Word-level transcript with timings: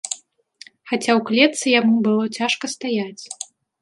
Хаця 0.91 1.11
ў 1.17 1.19
клетцы 1.27 1.65
яму 1.79 1.95
было 2.07 2.25
цяжка 2.39 2.65
стаяць. 2.75 3.23